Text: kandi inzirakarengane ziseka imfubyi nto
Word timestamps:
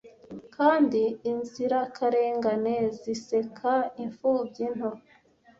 kandi 0.55 1.01
inzirakarengane 1.31 2.75
ziseka 2.99 3.71
imfubyi 4.03 4.65
nto 4.75 4.91